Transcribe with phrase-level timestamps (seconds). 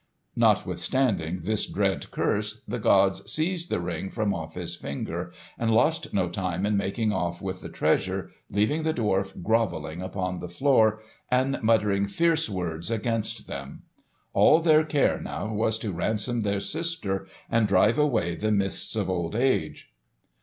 [0.35, 6.11] Notwithstanding this dread curse, the gods seized the Ring from off his finger and lost
[6.11, 10.99] no time in making off with the treasure, leaving the dwarf grovelling upon the floor
[11.29, 13.83] and muttering fierce words against them.
[14.33, 19.07] All their care now was to ransom their sister and drive away the mists of
[19.07, 19.91] old age.